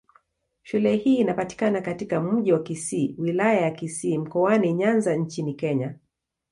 [0.63, 5.99] Shule hii inapatikana katika Mji wa Kisii, Wilaya ya Kisii, Mkoani Nyanza nchini Kenya.